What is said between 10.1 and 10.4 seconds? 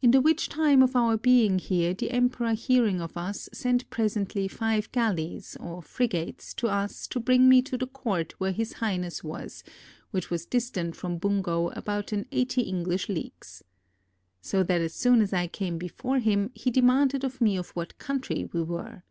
which